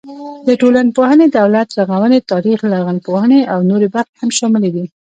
[0.47, 4.85] د ټولنپوهنې، دولت رغونې، تاریخ، لرغونپوهنې او نورې برخې هم شاملې دي.